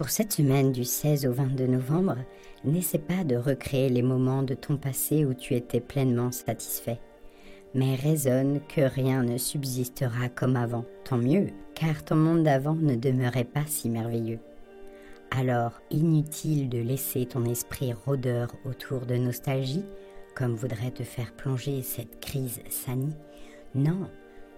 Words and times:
Pour 0.00 0.08
cette 0.08 0.32
semaine 0.32 0.72
du 0.72 0.82
16 0.82 1.26
au 1.26 1.32
22 1.34 1.66
novembre, 1.66 2.16
n'essaie 2.64 2.96
pas 2.96 3.22
de 3.22 3.36
recréer 3.36 3.90
les 3.90 4.00
moments 4.00 4.42
de 4.42 4.54
ton 4.54 4.78
passé 4.78 5.26
où 5.26 5.34
tu 5.34 5.54
étais 5.54 5.78
pleinement 5.78 6.32
satisfait. 6.32 6.98
Mais 7.74 7.96
raisonne 7.96 8.62
que 8.66 8.80
rien 8.80 9.22
ne 9.22 9.36
subsistera 9.36 10.30
comme 10.34 10.56
avant, 10.56 10.86
tant 11.04 11.18
mieux, 11.18 11.48
car 11.74 12.02
ton 12.02 12.16
monde 12.16 12.44
d'avant 12.44 12.76
ne 12.76 12.94
demeurait 12.94 13.44
pas 13.44 13.66
si 13.66 13.90
merveilleux. 13.90 14.38
Alors, 15.32 15.82
inutile 15.90 16.70
de 16.70 16.78
laisser 16.78 17.26
ton 17.26 17.44
esprit 17.44 17.92
rôdeur 17.92 18.48
autour 18.64 19.04
de 19.04 19.16
nostalgie, 19.16 19.84
comme 20.34 20.54
voudrait 20.54 20.92
te 20.92 21.02
faire 21.02 21.32
plonger 21.32 21.82
cette 21.82 22.20
crise 22.20 22.60
sanie. 22.70 23.18
Non, 23.74 24.08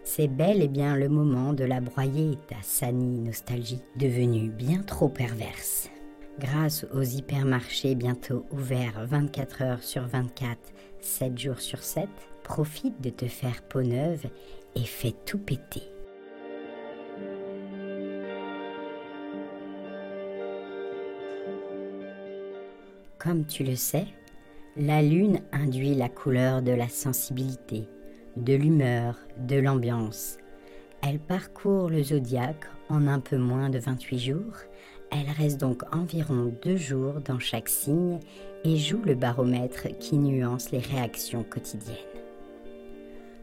c'est 0.05 0.29
bel 0.29 0.63
et 0.63 0.69
bien 0.69 0.97
le 0.97 1.09
moment 1.09 1.53
de 1.53 1.65
la 1.65 1.81
broyer, 1.81 2.39
ta 2.49 2.61
sanie 2.63 3.21
nostalgie, 3.21 3.83
devenue 3.97 4.51
bien 4.51 4.83
trop 4.83 5.09
perverse. 5.09 5.89
Grâce 6.39 6.87
aux 6.93 7.03
hypermarchés 7.03 7.95
bientôt 7.95 8.47
ouverts 8.51 9.07
24 9.07 9.63
heures 9.63 9.83
sur 9.83 10.07
24, 10.07 10.59
7 11.01 11.39
jours 11.39 11.61
sur 11.61 11.83
7, 11.83 12.09
profite 12.43 13.01
de 13.01 13.11
te 13.11 13.27
faire 13.27 13.63
peau 13.63 13.83
neuve 13.83 14.25
et 14.75 14.85
fais 14.85 15.15
tout 15.27 15.39
péter. 15.39 15.83
Comme 23.19 23.47
tu 23.47 23.63
le 23.63 23.77
sais, 23.77 24.07
la 24.77 25.01
lune 25.01 25.43
induit 25.53 25.95
la 25.95 26.09
couleur 26.09 26.61
de 26.61 26.73
la 26.73 26.89
sensibilité, 26.89 27.87
de 28.37 28.55
l'humeur, 28.55 29.17
de 29.39 29.57
l'ambiance. 29.57 30.39
Elle 31.03 31.19
parcourt 31.19 31.91
le 31.91 32.03
zodiaque 32.03 32.65
en 32.89 33.07
un 33.07 33.21
peu 33.21 33.37
moins 33.37 33.71
de 33.71 33.79
28 33.79 34.19
jours. 34.19 34.57
Elle 35.11 35.31
reste 35.37 35.61
donc 35.61 35.83
environ 35.95 36.55
deux 36.63 36.77
jours 36.77 37.21
dans 37.25 37.39
chaque 37.39 37.69
signe 37.69 38.21
et 38.65 38.77
joue 38.77 39.03
le 39.05 39.15
baromètre 39.15 39.89
qui 39.99 40.17
nuance 40.17 40.71
les 40.71 40.79
réactions 40.79 41.43
quotidiennes. 41.43 41.97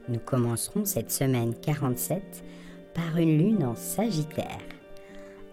Nous 0.08 0.20
commencerons 0.20 0.86
cette 0.86 1.12
semaine 1.12 1.54
47 1.54 2.44
par 2.96 3.18
une 3.18 3.38
lune 3.38 3.64
en 3.64 3.76
Sagittaire. 3.76 4.62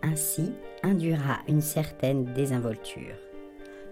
Ainsi 0.03 0.53
induira 0.83 1.39
une 1.49 1.61
certaine 1.61 2.33
désinvolture. 2.33 3.17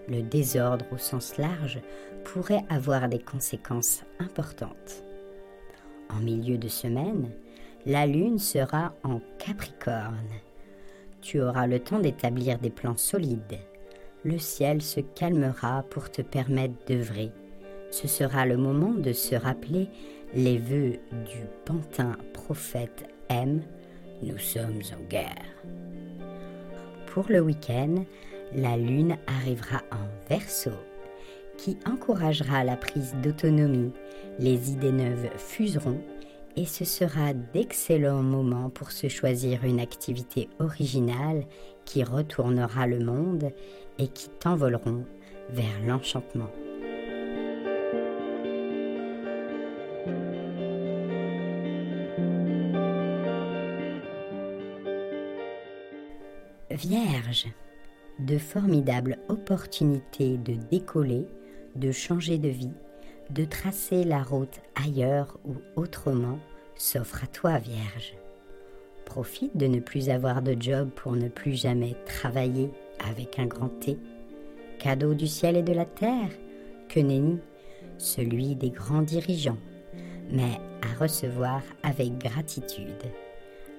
Le 0.07 0.21
désordre 0.21 0.85
au 0.91 0.97
sens 0.97 1.37
large 1.37 1.79
pourrait 2.23 2.63
avoir 2.69 3.09
des 3.09 3.19
conséquences 3.19 4.03
importantes. 4.19 5.04
En 6.09 6.19
milieu 6.19 6.57
de 6.57 6.67
semaine, 6.67 7.29
la 7.85 8.05
lune 8.05 8.39
sera 8.39 8.93
en 9.03 9.19
Capricorne. 9.37 10.29
Tu 11.21 11.41
auras 11.41 11.67
le 11.67 11.79
temps 11.79 11.99
d'établir 11.99 12.59
des 12.59 12.69
plans 12.69 12.97
solides. 12.97 13.59
Le 14.23 14.37
ciel 14.37 14.81
se 14.81 15.01
calmera 15.01 15.83
pour 15.89 16.11
te 16.11 16.21
permettre 16.21 16.73
d'œuvrer. 16.87 17.31
Ce 17.91 18.07
sera 18.07 18.45
le 18.45 18.57
moment 18.57 18.93
de 18.93 19.13
se 19.13 19.35
rappeler 19.35 19.87
les 20.33 20.57
vœux 20.57 20.99
du 21.11 21.45
pantin 21.65 22.17
prophète 22.33 23.05
M. 23.29 23.61
Nous 24.21 24.37
sommes 24.37 24.81
en 24.97 25.03
guerre. 25.07 25.45
Pour 27.07 27.25
le 27.29 27.39
week-end, 27.39 28.03
la 28.53 28.77
lune 28.77 29.17
arrivera 29.27 29.81
en 29.91 30.07
verso 30.29 30.71
qui 31.65 31.79
encouragera 31.87 32.63
la 32.63 32.77
prise 32.77 33.15
d'autonomie. 33.23 33.91
Les 34.37 34.69
idées 34.69 34.91
neuves 34.91 35.31
fuseront 35.35 35.99
et 36.55 36.65
ce 36.67 36.85
sera 36.85 37.33
d'excellents 37.33 38.21
moments 38.21 38.69
pour 38.69 38.91
se 38.91 39.07
choisir 39.07 39.63
une 39.63 39.79
activité 39.79 40.47
originale 40.59 41.43
qui 41.83 42.03
retournera 42.03 42.85
le 42.85 42.99
monde 42.99 43.51
et 43.97 44.07
qui 44.09 44.29
t'envoleront 44.29 45.05
vers 45.49 45.81
l'enchantement. 45.87 46.51
Vierge, 56.69 57.47
de 58.19 58.37
formidables 58.37 59.17
opportunités 59.29 60.37
de 60.37 60.53
décoller 60.69 61.25
de 61.75 61.91
changer 61.91 62.37
de 62.37 62.49
vie, 62.49 62.73
de 63.29 63.45
tracer 63.45 64.03
la 64.03 64.23
route 64.23 64.61
ailleurs 64.75 65.37
ou 65.45 65.55
autrement 65.75 66.39
s'offre 66.75 67.23
à 67.23 67.27
toi, 67.27 67.57
Vierge. 67.57 68.15
Profite 69.05 69.55
de 69.55 69.67
ne 69.67 69.79
plus 69.79 70.09
avoir 70.09 70.41
de 70.41 70.55
job 70.59 70.89
pour 70.95 71.13
ne 71.13 71.27
plus 71.27 71.59
jamais 71.59 71.95
travailler 72.05 72.71
avec 73.07 73.39
un 73.39 73.45
grand 73.45 73.69
T. 73.69 73.97
Cadeau 74.79 75.13
du 75.13 75.27
ciel 75.27 75.55
et 75.55 75.63
de 75.63 75.73
la 75.73 75.85
terre, 75.85 76.29
que 76.89 76.99
nenni, 76.99 77.39
celui 77.97 78.55
des 78.55 78.71
grands 78.71 79.01
dirigeants, 79.01 79.57
mais 80.31 80.59
à 80.81 81.01
recevoir 81.01 81.61
avec 81.83 82.17
gratitude, 82.17 83.03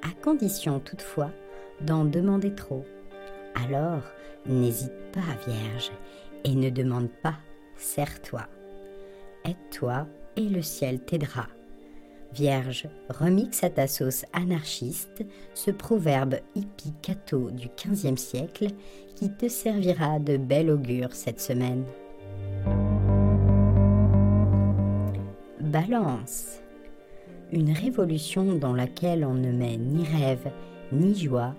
à 0.03 0.11
condition 0.23 0.81
toutefois 0.81 1.31
d'en 1.81 2.05
demander 2.05 2.55
trop. 2.55 2.85
Alors, 3.55 4.03
n'hésite 4.47 4.93
pas, 5.13 5.21
Vierge, 5.47 5.91
et 6.45 6.55
ne 6.55 6.71
demande 6.71 7.09
pas 7.23 7.37
Serre-toi. 7.77 8.47
Aide-toi 9.45 10.07
et 10.37 10.49
le 10.49 10.63
ciel 10.63 11.01
t'aidera. 11.01 11.47
Vierge, 12.35 12.89
remix 13.09 13.63
à 13.65 13.71
ta 13.71 13.87
sauce 13.87 14.25
anarchiste 14.33 15.25
ce 15.55 15.71
proverbe 15.71 16.37
hippie 16.55 16.93
catho 17.01 17.51
du 17.51 17.69
XVe 17.69 18.17
siècle 18.17 18.69
qui 19.15 19.31
te 19.31 19.49
servira 19.49 20.19
de 20.19 20.37
bel 20.37 20.71
augure 20.71 21.15
cette 21.15 21.41
semaine. 21.41 21.85
Balance. 25.61 26.61
Une 27.53 27.73
révolution 27.73 28.57
dans 28.57 28.75
laquelle 28.75 29.25
on 29.25 29.35
ne 29.35 29.53
met 29.53 29.77
ni 29.77 30.05
rêve 30.05 30.51
ni 30.93 31.15
joie, 31.15 31.55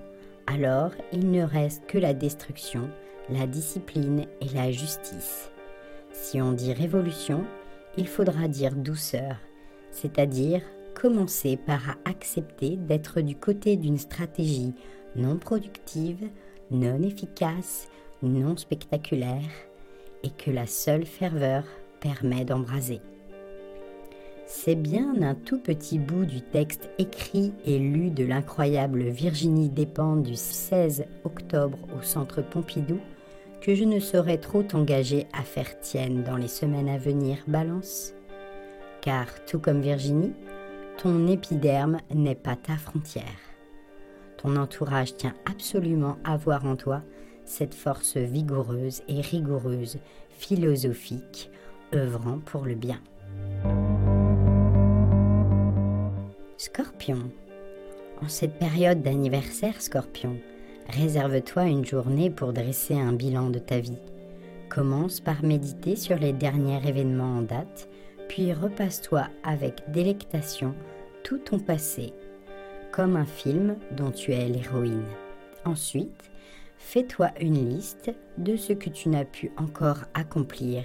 alors 0.46 0.92
il 1.12 1.32
ne 1.32 1.44
reste 1.44 1.86
que 1.88 1.98
la 1.98 2.14
destruction, 2.14 2.90
la 3.30 3.48
discipline 3.48 4.26
et 4.42 4.50
la 4.54 4.72
justice. 4.72 5.50
Si 6.20 6.42
on 6.42 6.52
dit 6.52 6.74
révolution, 6.74 7.46
il 7.96 8.08
faudra 8.08 8.48
dire 8.48 8.76
douceur, 8.76 9.38
c'est-à-dire 9.92 10.62
commencer 11.00 11.58
par 11.58 11.96
accepter 12.06 12.76
d'être 12.76 13.22
du 13.22 13.36
côté 13.36 13.78
d'une 13.78 14.00
stratégie 14.00 14.74
non 15.16 15.38
productive, 15.38 16.28
non 16.72 17.02
efficace, 17.04 17.88
non 18.24 18.58
spectaculaire, 18.58 19.50
et 20.24 20.32
que 20.32 20.50
la 20.50 20.66
seule 20.66 21.06
ferveur 21.06 21.64
permet 22.02 22.44
d'embraser. 22.44 23.00
C'est 24.48 24.76
bien 24.76 25.22
un 25.22 25.36
tout 25.36 25.60
petit 25.60 26.00
bout 26.00 26.26
du 26.26 26.42
texte 26.42 26.90
écrit 26.98 27.54
et 27.64 27.78
lu 27.78 28.10
de 28.10 28.26
l'incroyable 28.26 29.04
Virginie 29.04 29.70
Despentes 29.70 30.24
du 30.24 30.36
16 30.36 31.06
octobre 31.26 31.78
au 31.98 32.02
Centre 32.02 32.42
Pompidou 32.42 33.00
que 33.68 33.76
je 33.76 33.84
ne 33.84 34.00
saurais 34.00 34.38
trop 34.38 34.64
t'engager 34.64 35.28
à 35.34 35.44
faire 35.44 35.78
tienne 35.82 36.24
dans 36.24 36.38
les 36.38 36.48
semaines 36.48 36.88
à 36.88 36.98
venir, 36.98 37.40
Balance 37.48 38.14
Car, 39.02 39.28
tout 39.44 39.60
comme 39.60 39.82
Virginie, 39.82 40.32
ton 40.98 41.28
épiderme 41.28 41.98
n'est 42.16 42.34
pas 42.34 42.56
ta 42.56 42.78
frontière. 42.78 43.26
Ton 44.38 44.56
entourage 44.56 45.18
tient 45.18 45.34
absolument 45.52 46.18
à 46.24 46.38
voir 46.38 46.66
en 46.66 46.78
toi 46.78 47.02
cette 47.44 47.74
force 47.74 48.16
vigoureuse 48.16 49.02
et 49.10 49.20
rigoureuse, 49.20 49.98
philosophique, 50.30 51.52
œuvrant 51.94 52.40
pour 52.46 52.64
le 52.64 52.76
bien. 52.76 53.02
Scorpion. 56.56 57.30
En 58.22 58.30
cette 58.30 58.60
période 58.60 59.02
d'anniversaire, 59.02 59.82
Scorpion, 59.82 60.38
Réserve-toi 60.90 61.66
une 61.66 61.86
journée 61.86 62.30
pour 62.30 62.54
dresser 62.54 62.98
un 62.98 63.12
bilan 63.12 63.50
de 63.50 63.60
ta 63.60 63.80
vie. 63.80 64.00
Commence 64.70 65.20
par 65.20 65.44
méditer 65.44 65.96
sur 65.96 66.18
les 66.18 66.34
derniers 66.34 66.88
événements 66.88 67.38
en 67.38 67.42
date, 67.42 67.90
puis 68.30 68.54
repasse-toi 68.54 69.28
avec 69.44 69.84
délectation 69.92 70.74
tout 71.24 71.40
ton 71.40 71.60
passé, 71.60 72.14
comme 72.92 73.18
un 73.18 73.26
film 73.26 73.76
dont 73.92 74.12
tu 74.12 74.32
es 74.32 74.48
l'héroïne. 74.48 75.06
Ensuite, 75.66 76.32
fais-toi 76.78 77.32
une 77.42 77.70
liste 77.70 78.12
de 78.38 78.56
ce 78.56 78.72
que 78.72 78.90
tu 78.90 79.10
n'as 79.10 79.26
pu 79.26 79.52
encore 79.58 80.04
accomplir 80.14 80.84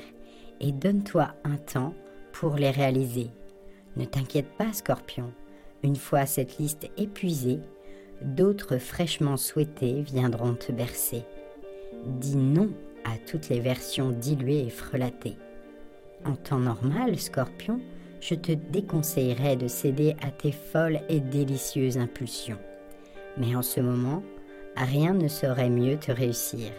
et 0.61 0.73
donne-toi 0.73 1.29
un 1.45 1.57
temps 1.57 1.95
pour 2.33 2.57
les 2.57 2.71
réaliser. 2.71 3.31
Ne 3.97 4.05
t'inquiète 4.05 4.51
pas, 4.59 4.73
Scorpion. 4.73 5.33
Une 5.85 5.97
fois 5.97 6.27
cette 6.27 6.59
liste 6.59 6.91
épuisée, 6.97 7.61
d'autres 8.25 8.79
fraîchement 8.79 9.37
souhaités 9.37 10.03
viendront 10.03 10.55
te 10.55 10.73
bercer. 10.73 11.25
Dis 12.07 12.37
non 12.37 12.71
à 13.05 13.17
toutes 13.31 13.49
les 13.49 13.61
versions 13.61 14.11
diluées 14.11 14.67
et 14.67 14.71
frelatées. 14.71 15.37
En 16.25 16.35
temps 16.35 16.59
normal, 16.59 17.19
Scorpion, 17.19 17.81
je 18.21 18.35
te 18.35 18.53
déconseillerais 18.53 19.57
de 19.57 19.69
céder 19.69 20.15
à 20.23 20.31
tes 20.31 20.53
folles 20.53 21.01
et 21.09 21.21
délicieuses 21.21 21.99
impulsions. 21.99 22.59
Mais 23.37 23.57
en 23.57 23.63
ce 23.63 23.81
moment, 23.81 24.23
rien 24.77 25.15
ne 25.15 25.29
saurait 25.29 25.71
mieux 25.71 25.99
te 25.99 26.13
réussir. 26.13 26.71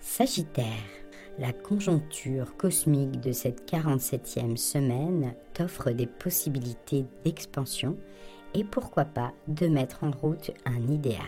Sagittaire, 0.00 0.66
la 1.38 1.52
conjoncture 1.52 2.56
cosmique 2.56 3.20
de 3.20 3.32
cette 3.32 3.70
47e 3.70 4.56
semaine 4.56 5.34
t'offre 5.54 5.90
des 5.90 6.06
possibilités 6.06 7.06
d'expansion 7.24 7.96
et 8.54 8.64
pourquoi 8.64 9.04
pas 9.04 9.32
de 9.48 9.66
mettre 9.66 10.04
en 10.04 10.10
route 10.10 10.50
un 10.66 10.86
idéal, 10.92 11.22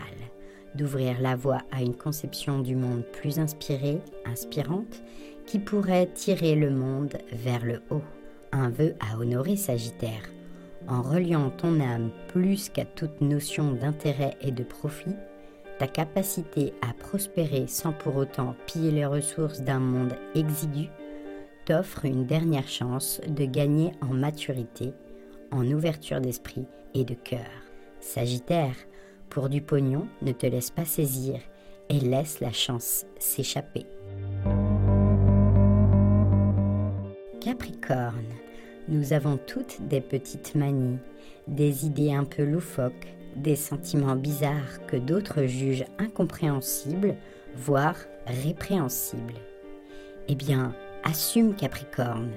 d'ouvrir 0.75 1.19
la 1.21 1.35
voie 1.35 1.61
à 1.71 1.81
une 1.81 1.95
conception 1.95 2.59
du 2.59 2.75
monde 2.75 3.03
plus 3.13 3.39
inspirée, 3.39 3.99
inspirante, 4.25 5.03
qui 5.47 5.59
pourrait 5.59 6.11
tirer 6.13 6.55
le 6.55 6.69
monde 6.69 7.17
vers 7.31 7.65
le 7.65 7.81
haut. 7.89 8.03
Un 8.51 8.69
vœu 8.69 8.95
à 8.99 9.17
honorer 9.17 9.57
Sagittaire, 9.57 10.29
en 10.87 11.01
reliant 11.01 11.49
ton 11.49 11.79
âme 11.79 12.11
plus 12.27 12.69
qu'à 12.69 12.85
toute 12.85 13.21
notion 13.21 13.71
d'intérêt 13.71 14.37
et 14.41 14.51
de 14.51 14.63
profit, 14.63 15.15
ta 15.79 15.87
capacité 15.87 16.73
à 16.81 16.93
prospérer 16.93 17.67
sans 17.67 17.91
pour 17.91 18.15
autant 18.15 18.55
piller 18.65 18.91
les 18.91 19.05
ressources 19.05 19.61
d'un 19.61 19.79
monde 19.79 20.13
exigu 20.33 20.89
t'offre 21.65 22.05
une 22.05 22.25
dernière 22.25 22.67
chance 22.67 23.19
de 23.27 23.45
gagner 23.45 23.91
en 24.01 24.13
maturité, 24.13 24.93
en 25.51 25.65
ouverture 25.65 26.21
d'esprit 26.21 26.65
et 26.93 27.03
de 27.03 27.15
cœur. 27.15 27.49
Sagittaire, 27.99 28.75
pour 29.29 29.49
du 29.49 29.61
pognon, 29.61 30.07
ne 30.21 30.31
te 30.31 30.45
laisse 30.45 30.69
pas 30.69 30.85
saisir 30.85 31.39
et 31.89 31.99
laisse 31.99 32.39
la 32.39 32.51
chance 32.51 33.05
s'échapper. 33.19 33.85
Capricorne, 37.41 38.25
nous 38.87 39.13
avons 39.13 39.37
toutes 39.37 39.81
des 39.87 40.01
petites 40.01 40.55
manies, 40.55 40.99
des 41.47 41.85
idées 41.85 42.13
un 42.13 42.23
peu 42.23 42.43
loufoques, 42.43 43.07
des 43.35 43.55
sentiments 43.55 44.15
bizarres 44.15 44.85
que 44.87 44.95
d'autres 44.95 45.43
jugent 45.43 45.85
incompréhensibles, 45.97 47.15
voire 47.55 47.97
répréhensibles. 48.27 49.33
Eh 50.27 50.35
bien, 50.35 50.73
assume 51.03 51.55
Capricorne. 51.55 52.31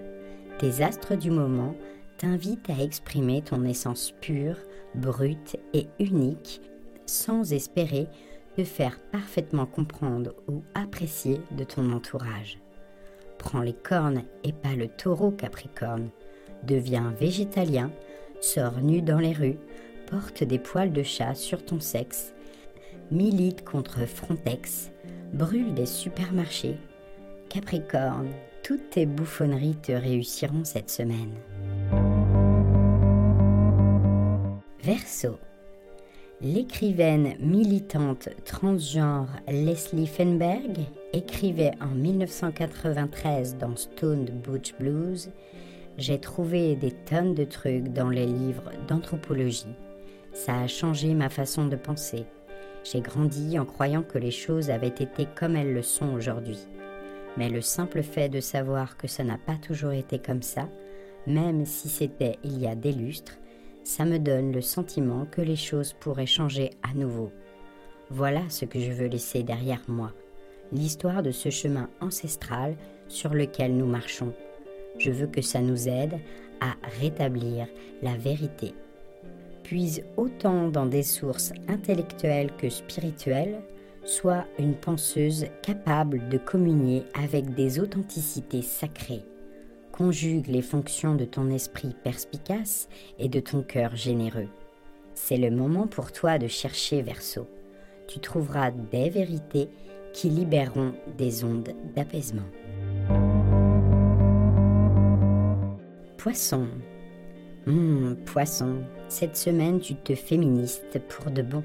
Tes 0.59 0.83
astres 0.83 1.17
du 1.17 1.31
moment 1.31 1.75
t'invitent 2.19 2.71
à 2.71 2.83
exprimer 2.83 3.43
ton 3.43 3.65
essence 3.65 4.13
pure, 4.21 4.57
brute 4.95 5.57
et 5.73 5.87
unique, 6.01 6.61
sans 7.07 7.53
espérer 7.53 8.09
te 8.57 8.65
faire 8.65 8.99
parfaitement 9.13 9.67
comprendre 9.67 10.35
ou 10.49 10.63
apprécier 10.75 11.41
de 11.53 11.65
ton 11.65 11.93
entourage. 11.93 12.59
Prends 13.39 13.63
les 13.63 13.73
cornes 13.73 14.25
et 14.43 14.53
pas 14.53 14.75
le 14.75 14.89
taureau 14.89 15.31
Capricorne. 15.31 16.11
Deviens 16.65 17.15
végétalien, 17.21 17.93
sors 18.41 18.81
nu 18.83 19.01
dans 19.01 19.21
les 19.21 19.33
rues, 19.33 19.59
porte 20.11 20.43
des 20.43 20.59
poils 20.59 20.93
de 20.93 21.03
chat 21.03 21.35
sur 21.35 21.65
ton 21.65 21.81
sexe, 21.81 22.33
milite 23.11 23.65
contre 23.65 24.07
Frontex, 24.07 24.91
brûle 25.33 25.75
des 25.75 25.87
supermarchés. 25.87 26.77
Capricorne, 27.49 28.31
toutes 28.63 28.91
tes 28.91 29.07
bouffonneries 29.07 29.77
te 29.77 29.93
réussiront 29.93 30.65
cette 30.65 30.91
semaine. 30.91 31.35
Verseau. 34.83 35.39
L'écrivaine 36.41 37.35
militante 37.41 38.29
transgenre 38.45 39.29
Leslie 39.49 40.07
Fenberg 40.07 40.79
écrivait 41.13 41.73
en 41.81 41.95
1993 41.95 43.57
dans 43.59 43.75
Stone 43.77 44.27
Butch 44.27 44.73
Blues 44.79 45.31
J'ai 45.99 46.21
trouvé 46.21 46.77
des 46.77 46.93
tonnes 46.93 47.35
de 47.35 47.45
trucs 47.45 47.93
dans 47.93 48.09
les 48.09 48.27
livres 48.27 48.71
d'anthropologie 48.87 49.75
ça 50.39 50.61
a 50.61 50.69
changé 50.69 51.15
ma 51.15 51.29
façon 51.29 51.67
de 51.67 51.75
penser. 51.75 52.25
J'ai 52.85 53.01
grandi 53.01 53.59
en 53.59 53.65
croyant 53.65 54.05
que 54.05 54.19
les 54.19 54.31
choses 54.31 54.71
avaient 54.71 54.87
été 54.87 55.27
comme 55.35 55.57
elles 55.57 55.75
le 55.75 55.83
sont 55.83 56.15
aujourd'hui. 56.15 56.61
Mais 57.37 57.49
le 57.49 57.61
simple 57.61 58.05
fait 58.05 58.29
de 58.29 58.39
savoir 58.39 58.97
que 58.97 59.09
ça 59.09 59.25
n'a 59.25 59.37
pas 59.37 59.57
toujours 59.57 59.91
été 59.91 60.21
comme 60.21 60.43
ça, 60.43 60.69
même 61.27 61.67
si 61.67 61.89
c'était 61.89 62.39
il 62.45 62.61
y 62.61 62.69
a 62.69 62.77
des 62.77 62.93
lustres, 62.93 63.37
ça 63.83 64.05
me 64.05 64.19
donne 64.19 64.53
le 64.53 64.61
sentiment 64.61 65.27
que 65.27 65.43
les 65.43 65.57
choses 65.57 65.93
pourraient 65.93 66.25
changer 66.25 66.71
à 66.89 66.95
nouveau. 66.95 67.33
Voilà 68.09 68.43
ce 68.49 68.65
que 68.65 68.79
je 68.79 68.93
veux 68.93 69.09
laisser 69.09 69.43
derrière 69.43 69.83
moi, 69.89 70.13
l'histoire 70.73 71.25
de 71.25 71.33
ce 71.33 71.51
chemin 71.51 71.91
ancestral 72.01 72.77
sur 73.09 73.35
lequel 73.35 73.77
nous 73.77 73.87
marchons. 73.87 74.33
Je 74.99 75.11
veux 75.11 75.27
que 75.27 75.43
ça 75.43 75.61
nous 75.61 75.89
aide 75.89 76.21
à 76.61 76.77
rétablir 77.01 77.67
la 78.03 78.17
vérité 78.17 78.73
puise 79.69 80.03
autant 80.17 80.69
dans 80.69 80.87
des 80.87 81.03
sources 81.03 81.53
intellectuelles 81.69 82.51
que 82.57 82.71
spirituelles, 82.71 83.61
soit 84.03 84.47
une 84.59 84.75
penseuse 84.75 85.45
capable 85.63 86.27
de 86.31 86.39
communier 86.39 87.03
avec 87.13 87.55
des 87.55 87.79
authenticités 87.79 88.63
sacrées. 88.63 89.21
Conjugue 89.93 90.47
les 90.47 90.63
fonctions 90.63 91.17
de 91.17 91.27
ton 91.27 91.51
esprit 91.51 91.95
perspicace 92.03 92.89
et 93.19 93.29
de 93.29 93.41
ton 93.41 93.61
cœur 93.61 93.95
généreux. 93.95 94.49
C'est 95.13 95.37
le 95.37 95.51
moment 95.51 95.87
pour 95.87 96.13
toi 96.13 96.39
de 96.39 96.47
chercher 96.47 97.03
Verseau. 97.03 97.47
Tu 98.07 98.21
trouveras 98.21 98.71
des 98.71 99.11
vérités 99.11 99.69
qui 100.15 100.31
libéreront 100.31 100.95
des 101.19 101.45
ondes 101.45 101.75
d'apaisement. 101.95 102.49
Poisson. 106.17 106.69
Hum, 107.69 108.17
poisson, 108.25 108.77
cette 109.11 109.37
semaine, 109.37 109.79
tu 109.79 109.95
te 109.95 110.15
féministes 110.15 110.99
pour 111.07 111.31
de 111.31 111.43
bon. 111.43 111.63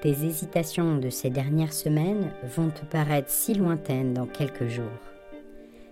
Tes 0.00 0.10
hésitations 0.10 0.98
de 0.98 1.10
ces 1.10 1.30
dernières 1.30 1.72
semaines 1.72 2.30
vont 2.56 2.70
te 2.70 2.84
paraître 2.84 3.28
si 3.28 3.54
lointaines 3.54 4.14
dans 4.14 4.26
quelques 4.26 4.68
jours. 4.68 4.84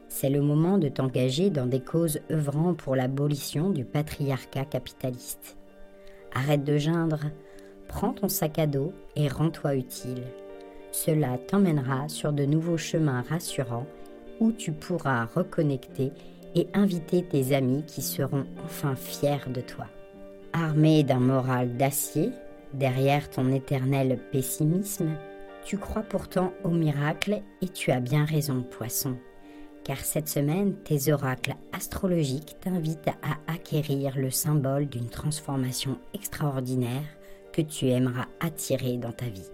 C'est 0.08 0.30
le 0.30 0.40
moment 0.40 0.78
de 0.78 0.88
t'engager 0.88 1.50
dans 1.50 1.66
des 1.66 1.80
causes 1.80 2.20
œuvrant 2.30 2.74
pour 2.74 2.94
l'abolition 2.94 3.70
du 3.70 3.84
patriarcat 3.84 4.66
capitaliste. 4.66 5.56
Arrête 6.32 6.62
de 6.62 6.76
geindre, 6.76 7.24
prends 7.88 8.12
ton 8.12 8.28
sac 8.28 8.60
à 8.60 8.68
dos 8.68 8.92
et 9.16 9.26
rends-toi 9.26 9.74
utile. 9.74 10.22
Cela 10.92 11.38
t'emmènera 11.38 12.08
sur 12.08 12.32
de 12.32 12.44
nouveaux 12.44 12.78
chemins 12.78 13.24
rassurants 13.28 13.86
où 14.38 14.52
tu 14.52 14.70
pourras 14.70 15.24
reconnecter 15.24 16.12
et 16.54 16.68
inviter 16.74 17.22
tes 17.22 17.54
amis 17.54 17.84
qui 17.86 18.02
seront 18.02 18.44
enfin 18.64 18.94
fiers 18.94 19.48
de 19.48 19.60
toi. 19.60 19.86
Armé 20.52 21.02
d'un 21.02 21.20
moral 21.20 21.76
d'acier, 21.76 22.30
derrière 22.74 23.30
ton 23.30 23.50
éternel 23.52 24.18
pessimisme, 24.30 25.16
tu 25.64 25.78
crois 25.78 26.02
pourtant 26.02 26.52
au 26.64 26.70
miracle 26.70 27.40
et 27.62 27.68
tu 27.68 27.90
as 27.90 28.00
bien 28.00 28.24
raison, 28.24 28.62
poisson. 28.62 29.16
Car 29.84 29.98
cette 29.98 30.28
semaine, 30.28 30.74
tes 30.84 31.12
oracles 31.12 31.54
astrologiques 31.72 32.56
t'invitent 32.60 33.10
à 33.22 33.52
acquérir 33.52 34.16
le 34.16 34.30
symbole 34.30 34.86
d'une 34.86 35.08
transformation 35.08 35.98
extraordinaire 36.14 37.04
que 37.52 37.62
tu 37.62 37.88
aimeras 37.88 38.26
attirer 38.40 38.96
dans 38.96 39.12
ta 39.12 39.26
vie. 39.26 39.50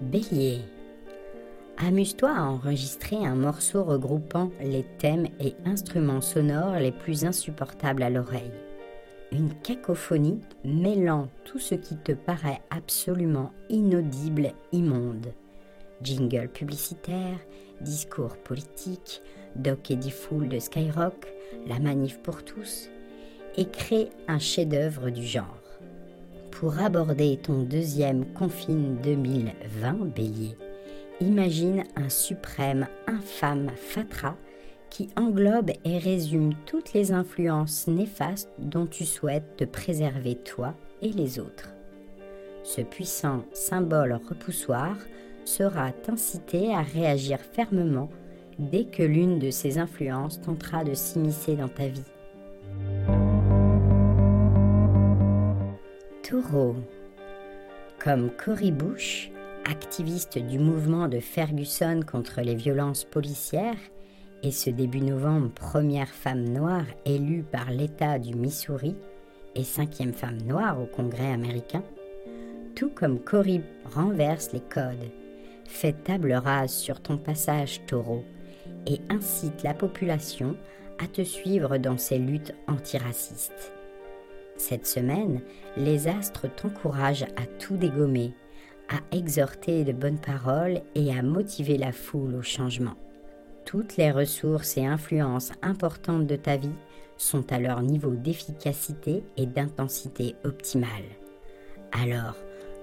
Bélier, 0.00 0.60
Amuse-toi 1.80 2.30
à 2.30 2.42
enregistrer 2.42 3.24
un 3.24 3.36
morceau 3.36 3.84
regroupant 3.84 4.50
les 4.60 4.84
thèmes 4.98 5.28
et 5.38 5.54
instruments 5.64 6.20
sonores 6.20 6.80
les 6.80 6.90
plus 6.90 7.24
insupportables 7.24 8.02
à 8.02 8.10
l'oreille. 8.10 8.50
Une 9.30 9.54
cacophonie 9.62 10.40
mêlant 10.64 11.28
tout 11.44 11.60
ce 11.60 11.76
qui 11.76 11.96
te 11.96 12.10
paraît 12.10 12.60
absolument 12.70 13.52
inaudible, 13.70 14.54
immonde. 14.72 15.28
Jingle 16.02 16.48
publicitaire, 16.48 17.38
discours 17.80 18.36
politique, 18.38 19.22
Doc 19.54 19.92
Eddie 19.92 20.10
Fool 20.10 20.48
de 20.48 20.58
Skyrock, 20.58 21.32
la 21.68 21.78
manif 21.78 22.18
pour 22.18 22.44
tous, 22.44 22.88
et 23.56 23.66
crée 23.66 24.08
un 24.26 24.40
chef-d'œuvre 24.40 25.10
du 25.10 25.24
genre. 25.24 25.62
Pour 26.50 26.80
aborder 26.80 27.38
ton 27.40 27.62
deuxième 27.62 28.26
confine 28.32 28.96
2020 29.00 30.12
Bélier, 30.12 30.56
imagine 31.20 31.84
un 31.96 32.08
suprême 32.08 32.86
infâme 33.06 33.70
fatras 33.76 34.36
qui 34.90 35.08
englobe 35.16 35.70
et 35.84 35.98
résume 35.98 36.54
toutes 36.66 36.92
les 36.92 37.12
influences 37.12 37.86
néfastes 37.88 38.50
dont 38.58 38.86
tu 38.86 39.04
souhaites 39.04 39.56
te 39.56 39.64
préserver 39.64 40.36
toi 40.36 40.74
et 41.02 41.12
les 41.12 41.38
autres. 41.38 41.74
Ce 42.62 42.80
puissant 42.80 43.44
symbole 43.52 44.20
repoussoir 44.28 44.96
sera 45.44 45.92
t'inciter 45.92 46.74
à 46.74 46.82
réagir 46.82 47.38
fermement 47.40 48.10
dès 48.58 48.84
que 48.84 49.02
l'une 49.02 49.38
de 49.38 49.50
ces 49.50 49.78
influences 49.78 50.40
tentera 50.40 50.84
de 50.84 50.94
s'immiscer 50.94 51.56
dans 51.56 51.68
ta 51.68 51.86
vie. 51.86 52.02
Taureau. 56.22 56.76
Comme 57.98 58.30
Cory 58.30 58.70
Bush, 58.70 59.30
activiste 59.68 60.38
du 60.38 60.58
mouvement 60.58 61.08
de 61.08 61.20
Ferguson 61.20 62.00
contre 62.10 62.40
les 62.40 62.54
violences 62.54 63.04
policières, 63.04 63.76
et 64.42 64.50
ce 64.50 64.70
début 64.70 65.00
novembre 65.00 65.50
première 65.50 66.08
femme 66.08 66.48
noire 66.48 66.86
élue 67.04 67.42
par 67.42 67.70
l'État 67.70 68.18
du 68.18 68.34
Missouri 68.34 68.96
et 69.54 69.64
cinquième 69.64 70.12
femme 70.12 70.40
noire 70.42 70.80
au 70.80 70.86
Congrès 70.86 71.32
américain, 71.32 71.82
tout 72.76 72.90
comme 72.90 73.18
Cory 73.18 73.60
renverse 73.92 74.52
les 74.52 74.60
codes, 74.60 75.10
fait 75.64 76.04
table 76.04 76.32
rase 76.32 76.72
sur 76.72 77.00
ton 77.00 77.18
passage 77.18 77.80
taureau 77.86 78.24
et 78.86 79.00
incite 79.10 79.62
la 79.64 79.74
population 79.74 80.56
à 81.02 81.06
te 81.06 81.22
suivre 81.22 81.78
dans 81.78 81.98
ses 81.98 82.18
luttes 82.18 82.54
antiracistes. 82.68 83.72
Cette 84.56 84.86
semaine, 84.86 85.40
les 85.76 86.08
astres 86.08 86.46
t'encouragent 86.54 87.26
à 87.36 87.46
tout 87.58 87.76
dégommer, 87.76 88.32
à 88.88 89.16
exhorter 89.16 89.84
de 89.84 89.92
bonnes 89.92 90.18
paroles 90.18 90.80
et 90.94 91.16
à 91.16 91.22
motiver 91.22 91.76
la 91.76 91.92
foule 91.92 92.34
au 92.34 92.42
changement. 92.42 92.96
Toutes 93.64 93.96
les 93.96 94.10
ressources 94.10 94.76
et 94.78 94.86
influences 94.86 95.52
importantes 95.60 96.26
de 96.26 96.36
ta 96.36 96.56
vie 96.56 96.74
sont 97.18 97.52
à 97.52 97.58
leur 97.58 97.82
niveau 97.82 98.12
d'efficacité 98.12 99.22
et 99.36 99.46
d'intensité 99.46 100.36
optimale. 100.44 100.88
Alors, 101.92 102.36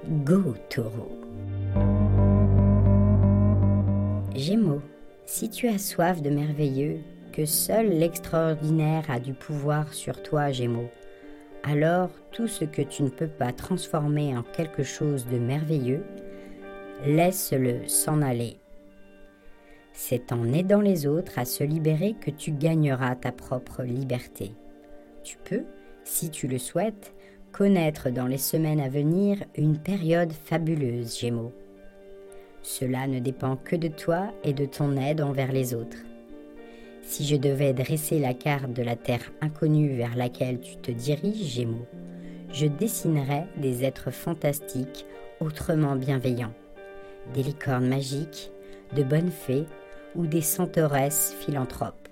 go 0.08 0.54
taureau 0.70 1.12
Gémeaux, 4.36 4.82
si 5.26 5.50
tu 5.50 5.68
as 5.68 5.80
soif 5.80 6.22
de 6.22 6.30
merveilleux, 6.30 7.00
que 7.32 7.46
seul 7.46 7.90
l'extraordinaire 7.90 9.06
a 9.10 9.20
du 9.20 9.34
pouvoir 9.34 9.94
sur 9.94 10.22
toi, 10.22 10.52
Gémeaux, 10.52 10.90
alors 11.66 12.10
tout 12.32 12.48
ce 12.48 12.64
que 12.64 12.84
tu 12.84 13.04
ne 13.04 13.10
peux 13.10 13.28
pas 13.28 13.52
transformer 13.52 14.38
en 14.38 14.44
quelque 14.44 14.84
chose 14.84 15.26
de 15.26 15.40
merveilleux, 15.40 16.06
laisse-le 17.06 17.88
s'en 17.88 18.22
aller. 18.22 18.60
C'est 19.92 20.32
en 20.32 20.54
aidant 20.54 20.82
les 20.82 21.08
autres 21.08 21.40
à 21.40 21.46
se 21.46 21.64
libérer 21.64 22.16
que 22.20 22.30
tu 22.30 22.52
gagneras 22.52 23.16
ta 23.16 23.32
propre 23.32 23.82
liberté. 23.84 24.52
Tu 25.24 25.38
peux, 25.44 25.64
si 26.04 26.30
tu 26.30 26.48
le 26.48 26.60
souhaites, 26.60 27.16
connaître 27.52 28.10
dans 28.12 28.28
les 28.28 28.38
semaines 28.38 28.82
à 28.82 28.90
venir 28.90 29.44
une 29.56 29.78
période 29.78 30.34
fabuleuse, 30.34 31.18
Gémeaux. 31.18 31.54
Cela 32.62 33.08
ne 33.08 33.20
dépend 33.20 33.56
que 33.56 33.76
de 33.76 33.88
toi 33.88 34.34
et 34.44 34.54
de 34.54 34.66
ton 34.66 34.98
aide 34.98 35.22
envers 35.22 35.52
les 35.52 35.74
autres. 35.74 35.98
Si 37.06 37.24
je 37.24 37.36
devais 37.36 37.72
dresser 37.72 38.20
la 38.20 38.34
carte 38.34 38.74
de 38.74 38.82
la 38.82 38.96
terre 38.96 39.32
inconnue 39.40 39.96
vers 39.96 40.16
laquelle 40.16 40.60
tu 40.60 40.76
te 40.76 40.92
diriges, 40.92 41.54
Gémeaux, 41.54 41.86
je 42.52 42.66
dessinerais 42.66 43.48
des 43.58 43.86
êtres 43.86 44.12
fantastiques 44.12 45.06
autrement 45.40 45.96
bienveillants, 45.96 46.54
des 47.34 47.44
licornes 47.44 47.88
magiques, 47.88 48.52
de 48.96 49.04
bonnes 49.04 49.32
fées 49.32 49.66
ou 50.16 50.26
des 50.26 50.42
centauresses 50.42 51.36
philanthropes. 51.40 52.10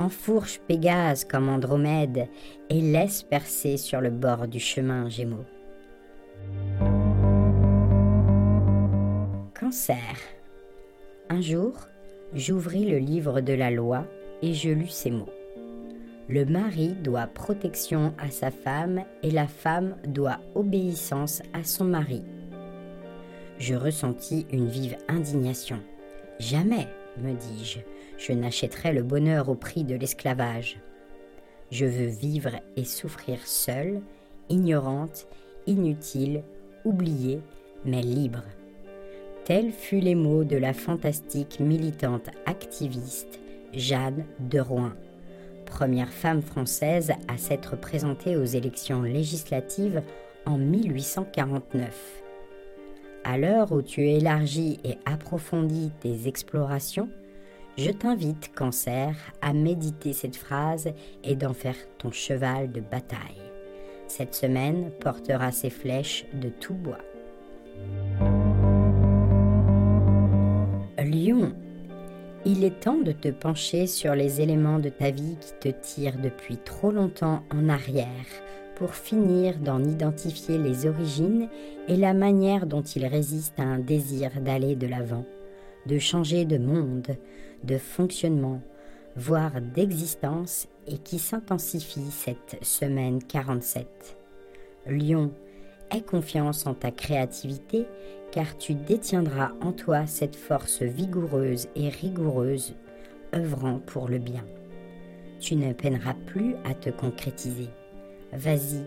Enfourche 0.00 0.60
Pégase 0.66 1.24
comme 1.24 1.48
Andromède 1.48 2.28
et 2.68 2.80
laisse 2.80 3.22
percer 3.22 3.76
sur 3.76 4.00
le 4.00 4.10
bord 4.10 4.48
du 4.48 4.58
chemin 4.58 5.08
Gémeaux. 5.08 5.46
Cancer. 9.58 10.16
Un 11.30 11.40
jour, 11.40 11.72
J'ouvris 12.34 12.84
le 12.84 12.98
livre 12.98 13.40
de 13.40 13.52
la 13.52 13.70
loi 13.70 14.04
et 14.42 14.52
je 14.52 14.70
lus 14.70 14.88
ces 14.88 15.10
mots. 15.10 15.30
Le 16.28 16.44
mari 16.44 16.94
doit 17.04 17.28
protection 17.28 18.12
à 18.18 18.30
sa 18.30 18.50
femme 18.50 19.04
et 19.22 19.30
la 19.30 19.46
femme 19.46 19.96
doit 20.06 20.40
obéissance 20.56 21.40
à 21.52 21.62
son 21.62 21.84
mari. 21.84 22.22
Je 23.58 23.74
ressentis 23.74 24.44
une 24.50 24.66
vive 24.66 24.96
indignation. 25.08 25.80
Jamais, 26.40 26.88
me 27.16 27.32
dis-je, 27.32 27.78
je, 28.18 28.32
n'achèterai 28.32 28.92
le 28.92 29.02
bonheur 29.02 29.48
au 29.48 29.54
prix 29.54 29.84
de 29.84 29.94
l'esclavage. 29.94 30.80
Je 31.70 31.86
veux 31.86 32.06
vivre 32.06 32.56
et 32.76 32.84
souffrir 32.84 33.38
seule, 33.46 34.02
ignorante, 34.50 35.28
inutile, 35.66 36.42
oubliée, 36.84 37.40
mais 37.84 38.02
libre. 38.02 38.42
Tels 39.46 39.70
furent 39.70 40.02
les 40.02 40.16
mots 40.16 40.42
de 40.42 40.56
la 40.56 40.72
fantastique 40.72 41.60
militante 41.60 42.30
activiste 42.46 43.38
Jeanne 43.72 44.24
de 44.40 44.58
Rouen, 44.58 44.90
première 45.66 46.12
femme 46.12 46.42
française 46.42 47.12
à 47.28 47.38
s'être 47.38 47.76
présentée 47.76 48.36
aux 48.36 48.44
élections 48.44 49.02
législatives 49.02 50.02
en 50.46 50.58
1849. 50.58 52.24
À 53.22 53.38
l'heure 53.38 53.70
où 53.70 53.82
tu 53.82 54.08
élargis 54.08 54.80
et 54.82 54.98
approfondis 55.04 55.92
tes 56.00 56.26
explorations, 56.26 57.08
je 57.78 57.92
t'invite, 57.92 58.52
Cancer, 58.52 59.14
à 59.42 59.52
méditer 59.52 60.12
cette 60.12 60.36
phrase 60.36 60.88
et 61.22 61.36
d'en 61.36 61.54
faire 61.54 61.76
ton 61.98 62.10
cheval 62.10 62.72
de 62.72 62.80
bataille. 62.80 63.20
Cette 64.08 64.34
semaine 64.34 64.90
portera 64.98 65.52
ses 65.52 65.70
flèches 65.70 66.26
de 66.34 66.48
tout 66.48 66.74
bois. 66.74 66.98
Lion, 70.98 71.52
il 72.46 72.64
est 72.64 72.80
temps 72.80 72.98
de 72.98 73.12
te 73.12 73.28
pencher 73.28 73.86
sur 73.86 74.14
les 74.14 74.40
éléments 74.40 74.78
de 74.78 74.88
ta 74.88 75.10
vie 75.10 75.36
qui 75.40 75.52
te 75.60 75.68
tirent 75.68 76.18
depuis 76.18 76.56
trop 76.56 76.90
longtemps 76.90 77.42
en 77.50 77.68
arrière 77.68 78.06
pour 78.76 78.94
finir 78.94 79.58
d'en 79.58 79.84
identifier 79.84 80.56
les 80.56 80.86
origines 80.86 81.48
et 81.88 81.96
la 81.96 82.14
manière 82.14 82.66
dont 82.66 82.82
ils 82.82 83.06
résistent 83.06 83.60
à 83.60 83.64
un 83.64 83.78
désir 83.78 84.30
d'aller 84.40 84.74
de 84.74 84.86
l'avant, 84.86 85.26
de 85.84 85.98
changer 85.98 86.46
de 86.46 86.56
monde, 86.56 87.16
de 87.62 87.76
fonctionnement, 87.76 88.62
voire 89.16 89.60
d'existence 89.60 90.66
et 90.86 90.96
qui 90.96 91.18
s'intensifie 91.18 92.10
cette 92.10 92.56
semaine 92.62 93.22
47. 93.22 94.16
Lion, 94.86 95.30
aie 95.90 96.00
confiance 96.00 96.66
en 96.66 96.72
ta 96.72 96.90
créativité 96.90 97.86
car 98.36 98.58
tu 98.58 98.74
détiendras 98.74 99.52
en 99.62 99.72
toi 99.72 100.06
cette 100.06 100.36
force 100.36 100.82
vigoureuse 100.82 101.68
et 101.74 101.88
rigoureuse 101.88 102.74
œuvrant 103.34 103.78
pour 103.78 104.08
le 104.08 104.18
bien. 104.18 104.44
Tu 105.40 105.56
ne 105.56 105.72
peineras 105.72 106.12
plus 106.26 106.54
à 106.66 106.74
te 106.74 106.90
concrétiser. 106.90 107.70
Vas-y, 108.34 108.84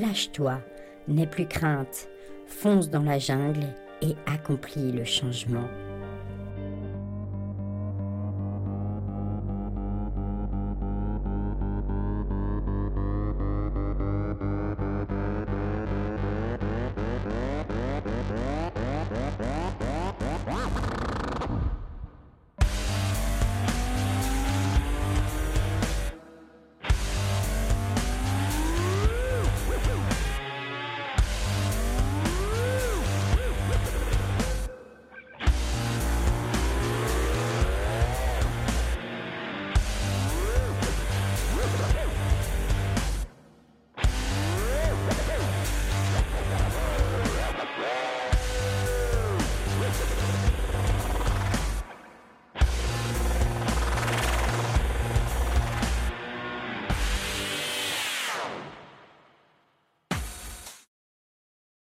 lâche-toi, 0.00 0.62
n'aie 1.08 1.26
plus 1.26 1.46
crainte, 1.46 2.08
fonce 2.46 2.88
dans 2.88 3.02
la 3.02 3.18
jungle 3.18 3.66
et 4.00 4.14
accomplis 4.24 4.92
le 4.92 5.04
changement 5.04 5.68